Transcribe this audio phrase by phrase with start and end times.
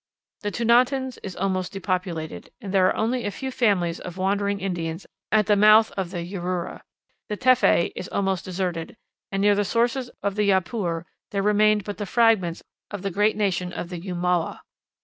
[0.41, 5.05] The Tunantins is almost depopulated, and there are only a few families of wandering Indians
[5.31, 6.81] at the mouth of the Jurua.
[7.29, 8.97] The Teffé is almost deserted,
[9.31, 13.37] and near the sources of the Japur there remained but the fragments of the great
[13.37, 14.61] nation of the Umaüa.